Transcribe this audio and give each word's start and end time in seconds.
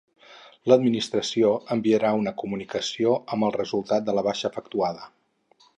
L'Administració 0.71 1.51
enviarà 1.75 2.13
una 2.21 2.33
comunicació 2.43 3.13
amb 3.37 3.49
el 3.49 3.57
resultat 3.61 4.09
de 4.09 4.17
la 4.21 4.29
baixa 4.31 4.53
efectuada. 4.55 5.11